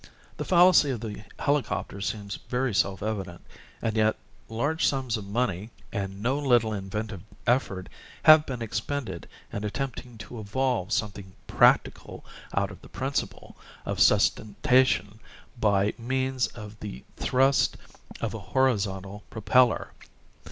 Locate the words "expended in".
8.63-9.63